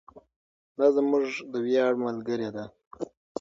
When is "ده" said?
2.55-2.65